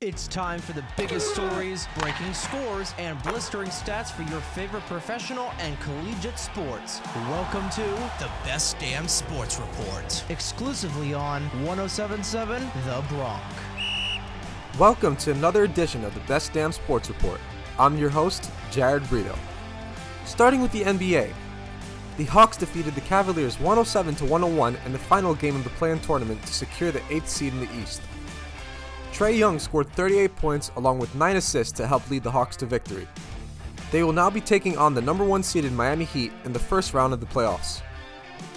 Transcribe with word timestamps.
It's 0.00 0.28
time 0.28 0.60
for 0.60 0.74
the 0.74 0.84
biggest 0.96 1.34
stories, 1.34 1.88
breaking 1.98 2.32
scores, 2.32 2.94
and 2.98 3.20
blistering 3.24 3.68
stats 3.68 4.12
for 4.12 4.22
your 4.30 4.40
favorite 4.40 4.84
professional 4.86 5.50
and 5.58 5.76
collegiate 5.80 6.38
sports. 6.38 7.00
Welcome 7.28 7.68
to 7.70 7.82
The 8.20 8.30
Best 8.44 8.78
Damn 8.78 9.08
Sports 9.08 9.58
Report. 9.58 10.24
exclusively 10.28 11.14
on 11.14 11.42
1077 11.64 12.62
The 12.86 13.04
Bronx. 13.08 13.42
Welcome 14.78 15.16
to 15.16 15.32
another 15.32 15.64
edition 15.64 16.04
of 16.04 16.14
the 16.14 16.20
Best 16.28 16.52
Damn 16.52 16.70
Sports 16.70 17.08
Report. 17.08 17.40
I'm 17.76 17.98
your 17.98 18.10
host, 18.10 18.52
Jared 18.70 19.02
Brito. 19.08 19.36
Starting 20.24 20.62
with 20.62 20.70
the 20.70 20.82
NBA, 20.82 21.32
the 22.18 22.24
Hawks 22.26 22.56
defeated 22.56 22.94
the 22.94 23.00
Cavaliers 23.00 23.58
107 23.58 24.14
to 24.14 24.24
101 24.26 24.76
in 24.86 24.92
the 24.92 24.98
final 25.00 25.34
game 25.34 25.56
of 25.56 25.64
the 25.64 25.70
play-in 25.70 25.98
tournament 25.98 26.40
to 26.42 26.54
secure 26.54 26.92
the 26.92 27.00
8th 27.00 27.26
seed 27.26 27.52
in 27.52 27.58
the 27.58 27.82
East. 27.82 28.00
Trae 29.18 29.36
Young 29.36 29.58
scored 29.58 29.90
38 29.94 30.36
points 30.36 30.70
along 30.76 31.00
with 31.00 31.12
9 31.16 31.34
assists 31.34 31.72
to 31.72 31.88
help 31.88 32.08
lead 32.08 32.22
the 32.22 32.30
Hawks 32.30 32.54
to 32.58 32.66
victory. 32.66 33.08
They 33.90 34.04
will 34.04 34.12
now 34.12 34.30
be 34.30 34.40
taking 34.40 34.78
on 34.78 34.94
the 34.94 35.02
number 35.02 35.24
1 35.24 35.42
seeded 35.42 35.72
Miami 35.72 36.04
Heat 36.04 36.30
in 36.44 36.52
the 36.52 36.60
first 36.60 36.94
round 36.94 37.12
of 37.12 37.18
the 37.18 37.26
playoffs. 37.26 37.82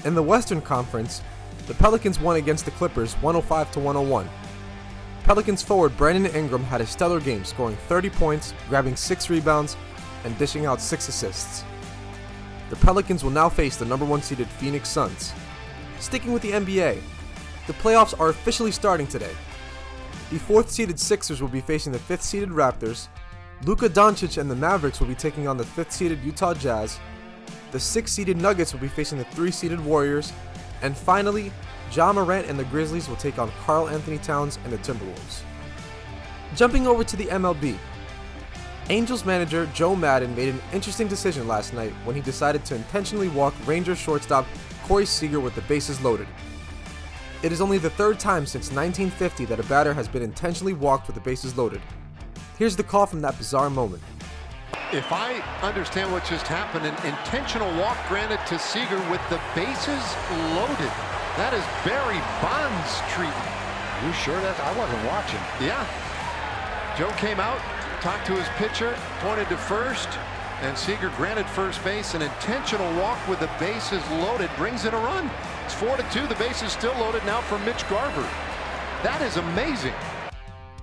In 0.05 0.13
the 0.13 0.21
Western 0.21 0.61
Conference, 0.61 1.23
the 1.65 1.73
Pelicans 1.73 2.19
won 2.19 2.35
against 2.35 2.65
the 2.65 2.71
Clippers 2.71 3.15
105 3.23 3.71
to 3.71 3.79
101. 3.79 4.29
Pelicans 5.23 5.63
forward 5.63 5.97
Brandon 5.97 6.31
Ingram 6.35 6.63
had 6.63 6.79
a 6.79 6.85
stellar 6.85 7.19
game, 7.19 7.43
scoring 7.43 7.75
30 7.87 8.11
points, 8.11 8.53
grabbing 8.69 8.95
6 8.95 9.31
rebounds, 9.31 9.75
and 10.25 10.37
dishing 10.37 10.67
out 10.67 10.79
6 10.79 11.07
assists. 11.07 11.63
The 12.69 12.75
Pelicans 12.75 13.23
will 13.23 13.31
now 13.31 13.49
face 13.49 13.77
the 13.77 13.85
number 13.85 14.05
1 14.05 14.21
seeded 14.21 14.47
Phoenix 14.47 14.89
Suns. 14.89 15.33
Sticking 15.99 16.33
with 16.33 16.43
the 16.43 16.51
NBA, 16.51 17.01
the 17.65 17.73
playoffs 17.73 18.19
are 18.19 18.29
officially 18.29 18.71
starting 18.71 19.07
today. 19.07 19.33
The 20.31 20.37
4th 20.37 20.69
seeded 20.69 20.97
Sixers 20.97 21.41
will 21.41 21.49
be 21.49 21.59
facing 21.59 21.91
the 21.91 21.99
5th 21.99 22.21
seeded 22.21 22.51
Raptors. 22.51 23.09
Luka 23.65 23.89
Doncic 23.89 24.37
and 24.37 24.49
the 24.49 24.55
Mavericks 24.55 25.01
will 25.01 25.07
be 25.07 25.13
taking 25.13 25.45
on 25.45 25.57
the 25.57 25.65
5th 25.65 25.91
seeded 25.91 26.23
Utah 26.23 26.53
Jazz. 26.53 27.01
The 27.73 27.77
6th 27.77 28.07
seeded 28.07 28.37
Nuggets 28.37 28.71
will 28.71 28.79
be 28.79 28.87
facing 28.87 29.17
the 29.17 29.25
3 29.25 29.51
seeded 29.51 29.83
Warriors. 29.83 30.31
And 30.83 30.95
finally, 30.95 31.51
Ja 31.91 32.13
Morant 32.13 32.47
and 32.47 32.57
the 32.57 32.63
Grizzlies 32.63 33.09
will 33.09 33.17
take 33.17 33.39
on 33.39 33.51
Karl-Anthony 33.65 34.19
Towns 34.19 34.57
and 34.63 34.71
the 34.71 34.77
Timberwolves. 34.77 35.41
Jumping 36.55 36.87
over 36.87 37.03
to 37.03 37.17
the 37.17 37.25
MLB, 37.25 37.77
Angels 38.89 39.25
manager 39.25 39.65
Joe 39.73 39.97
Maddon 39.97 40.33
made 40.33 40.47
an 40.47 40.61
interesting 40.71 41.09
decision 41.09 41.45
last 41.45 41.73
night 41.73 41.91
when 42.05 42.15
he 42.15 42.21
decided 42.21 42.63
to 42.65 42.75
intentionally 42.75 43.27
walk 43.27 43.53
Rangers 43.65 43.97
shortstop 43.97 44.45
Corey 44.83 45.05
Seager 45.05 45.41
with 45.41 45.55
the 45.55 45.61
bases 45.63 45.99
loaded. 45.99 46.27
It 47.43 47.51
is 47.51 47.59
only 47.59 47.79
the 47.79 47.89
third 47.89 48.19
time 48.19 48.45
since 48.45 48.67
1950 48.71 49.45
that 49.45 49.59
a 49.59 49.63
batter 49.63 49.95
has 49.95 50.07
been 50.07 50.21
intentionally 50.21 50.73
walked 50.73 51.07
with 51.07 51.15
the 51.15 51.21
bases 51.21 51.57
loaded. 51.57 51.81
Here's 52.59 52.75
the 52.75 52.83
call 52.83 53.07
from 53.07 53.21
that 53.21 53.35
bizarre 53.35 53.71
moment. 53.71 54.03
If 54.93 55.11
I 55.11 55.41
understand 55.63 56.11
what 56.11 56.23
just 56.23 56.45
happened, 56.45 56.85
an 56.85 56.93
intentional 57.03 57.73
walk 57.79 57.97
granted 58.07 58.39
to 58.45 58.59
Seager 58.59 58.99
with 59.09 59.21
the 59.33 59.41
bases 59.55 60.05
loaded. 60.53 60.93
That 61.41 61.57
is 61.57 61.65
Barry 61.81 62.21
Bonds 62.45 63.01
treatment. 63.09 63.49
You 64.05 64.13
sure 64.13 64.39
that 64.45 64.59
I 64.61 64.77
wasn't 64.77 65.01
watching? 65.09 65.41
Yeah. 65.65 65.81
Joe 66.95 67.09
came 67.17 67.39
out, 67.39 67.57
talked 68.01 68.27
to 68.27 68.33
his 68.33 68.47
pitcher, 68.61 68.93
pointed 69.17 69.49
to 69.49 69.57
first, 69.57 70.09
and 70.61 70.77
Seager 70.77 71.09
granted 71.17 71.47
first 71.47 71.83
base. 71.83 72.13
An 72.13 72.21
intentional 72.21 72.93
walk 73.01 73.17
with 73.27 73.39
the 73.39 73.49
bases 73.57 74.07
loaded 74.11 74.51
brings 74.57 74.85
in 74.85 74.93
a 74.93 74.97
run. 74.97 75.31
Four 75.81 75.97
to 75.97 76.03
two. 76.11 76.27
The 76.27 76.35
base 76.35 76.61
is 76.61 76.71
still 76.71 76.93
loaded 76.99 77.25
now 77.25 77.41
for 77.41 77.57
Mitch 77.57 77.89
Garver. 77.89 78.21
That 79.01 79.19
is 79.23 79.37
amazing. 79.37 79.95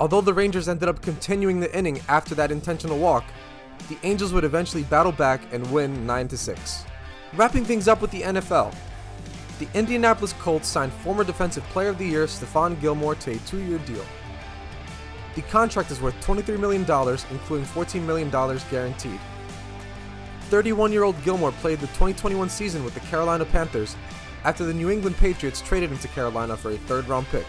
Although 0.01 0.23
the 0.23 0.35
Rangers 0.35 0.69
ended 0.69 0.89
up 0.89 1.03
continuing 1.03 1.61
the 1.61 1.73
inning 1.73 2.01
after 2.09 2.35
that 2.35 2.51
intentional 2.51 2.99
walk, 2.99 3.25
the 3.89 3.97
Angels 4.03 4.33
would 4.33 4.43
eventually 4.43 4.83
battle 4.83 5.13
back 5.13 5.41
and 5.53 5.65
win 5.71 6.05
9 6.05 6.29
6. 6.31 6.85
Wrapping 7.35 7.65
things 7.65 7.87
up 7.87 8.01
with 8.01 8.11
the 8.11 8.23
NFL, 8.23 8.75
the 9.61 9.69
Indianapolis 9.73 10.33
Colts 10.41 10.67
signed 10.67 10.93
former 10.95 11.23
Defensive 11.23 11.63
Player 11.67 11.91
of 11.91 11.99
the 11.99 12.05
Year 12.05 12.27
Stephon 12.27 12.81
Gilmore 12.81 13.15
to 13.15 13.31
a 13.31 13.37
two 13.47 13.59
year 13.59 13.79
deal. 13.79 14.05
The 15.37 15.43
contract 15.43 15.93
is 15.93 16.01
worth 16.01 16.21
$23 16.27 16.59
million, 16.59 16.81
including 16.81 17.67
$14 17.69 18.03
million 18.03 18.31
guaranteed. 18.69 19.21
31 20.51 20.91
year 20.91 21.05
old 21.05 21.23
Gilmore 21.23 21.53
played 21.53 21.79
the 21.79 21.87
2021 21.87 22.49
season 22.49 22.83
with 22.83 22.95
the 22.95 23.01
Carolina 23.01 23.45
Panthers 23.45 23.95
after 24.45 24.65
the 24.65 24.75
New 24.75 24.91
England 24.91 25.17
Patriots 25.17 25.61
traded 25.61 25.91
him 25.91 25.99
to 25.99 26.09
Carolina 26.09 26.57
for 26.57 26.71
a 26.71 26.77
third 26.77 27.09
round 27.09 27.27
pick. 27.29 27.47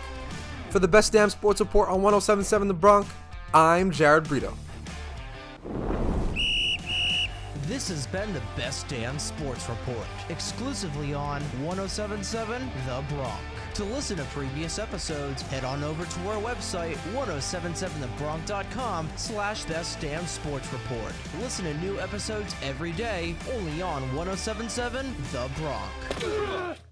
For 0.70 0.80
the 0.80 0.88
best 0.88 1.14
damn 1.14 1.30
sports 1.30 1.60
report 1.60 1.90
on 1.90 2.02
1077 2.02 2.68
The 2.68 2.74
Bronx, 2.74 3.10
I'm 3.54 3.92
Jared 3.92 4.26
Brito. 4.26 4.54
This 7.70 7.88
has 7.90 8.08
been 8.08 8.34
the 8.34 8.42
Best 8.58 8.88
Damn 8.88 9.20
Sports 9.20 9.70
Report, 9.70 10.08
exclusively 10.30 11.14
on 11.14 11.44
1077 11.64 12.68
The 12.88 13.04
Bronx. 13.14 13.40
To 13.76 13.84
listen 13.84 14.18
to 14.18 14.24
previous 14.24 14.80
episodes, 14.80 15.44
head 15.44 15.64
on 15.64 15.84
over 15.84 16.04
to 16.04 16.20
our 16.30 16.42
website, 16.42 16.96
1077thebronx.com 17.14 19.10
slash 19.18 19.66
Best 19.66 20.00
Damn 20.00 20.26
Sports 20.26 20.74
Report. 20.74 21.14
Listen 21.42 21.66
to 21.66 21.76
new 21.76 22.00
episodes 22.00 22.56
every 22.64 22.92
day, 22.94 23.36
only 23.54 23.84
on 23.84 24.02
1077 24.16 25.16
The 25.32 25.48
Bronx. 25.60 26.89